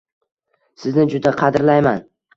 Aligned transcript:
Sizni 0.85 1.05
juda 1.13 1.37
qadrlayman. 1.43 2.05